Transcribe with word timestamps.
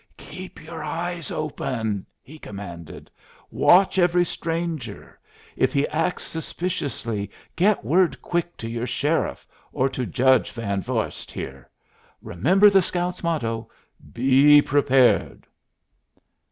"Keep 0.17 0.63
your 0.65 0.83
eyes 0.83 1.29
open!" 1.29 2.07
he 2.23 2.39
commanded. 2.39 3.11
"Watch 3.51 3.99
every 3.99 4.25
stranger. 4.25 5.19
If 5.55 5.73
he 5.73 5.87
acts 5.89 6.23
suspiciously, 6.23 7.29
get 7.55 7.85
word 7.85 8.19
quick 8.19 8.57
to 8.57 8.67
your 8.67 8.87
sheriff, 8.87 9.45
or 9.71 9.89
to 9.89 10.07
Judge 10.07 10.49
Van 10.53 10.81
Vorst 10.81 11.29
here. 11.31 11.69
Remember 12.23 12.71
the 12.71 12.81
scouts' 12.81 13.21
motto, 13.23 13.69
'Be 14.11 14.59
prepared!'" 14.63 15.45